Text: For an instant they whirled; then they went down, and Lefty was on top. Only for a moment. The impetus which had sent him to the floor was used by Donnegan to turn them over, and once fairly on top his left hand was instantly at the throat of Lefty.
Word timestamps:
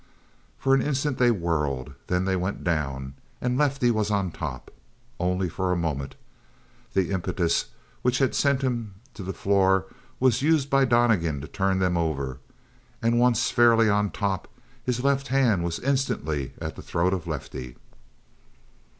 For 0.57 0.73
an 0.73 0.81
instant 0.81 1.19
they 1.19 1.29
whirled; 1.29 1.93
then 2.07 2.25
they 2.25 2.35
went 2.35 2.63
down, 2.63 3.13
and 3.39 3.55
Lefty 3.55 3.91
was 3.91 4.09
on 4.09 4.31
top. 4.31 4.71
Only 5.19 5.47
for 5.47 5.71
a 5.71 5.75
moment. 5.77 6.15
The 6.95 7.11
impetus 7.11 7.65
which 8.01 8.17
had 8.17 8.33
sent 8.33 8.63
him 8.63 8.95
to 9.13 9.21
the 9.21 9.31
floor 9.31 9.85
was 10.19 10.41
used 10.41 10.71
by 10.71 10.85
Donnegan 10.85 11.39
to 11.41 11.47
turn 11.47 11.77
them 11.77 11.97
over, 11.97 12.39
and 12.99 13.19
once 13.19 13.51
fairly 13.51 13.91
on 13.91 14.09
top 14.09 14.47
his 14.83 15.03
left 15.03 15.27
hand 15.27 15.63
was 15.63 15.77
instantly 15.77 16.53
at 16.59 16.75
the 16.75 16.81
throat 16.81 17.13
of 17.13 17.27
Lefty. 17.27 17.75